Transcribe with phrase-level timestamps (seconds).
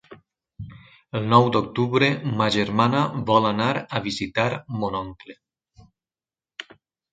[1.19, 2.09] El nou d'octubre
[2.39, 4.49] ma germana vol anar a visitar
[4.83, 5.39] mon oncle.